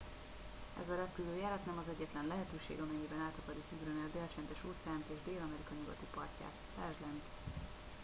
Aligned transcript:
ez 0.83 0.89
a 0.93 0.95
repülőjárat 0.95 1.65
nem 1.65 1.77
az 1.77 1.91
egyetlen 1.95 2.27
lehetőség 2.33 2.77
amennyiben 2.81 3.23
át 3.27 3.37
akarjuk 3.41 3.69
ugrani 3.77 4.01
a 4.05 4.11
dél-csendes-óceánt 4.15 5.09
és 5.13 5.19
dél-amerika 5.29 5.71
nyugati 5.79 6.07
partját. 6.15 6.57
lásd 6.79 6.99
lent 7.03 7.25